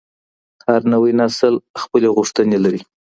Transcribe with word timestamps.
هر 0.65 0.81
نوی 0.93 1.11
نسل 1.21 1.53
خپلي 1.81 2.07
غوښتنې 2.15 2.57
لري. 2.63 2.81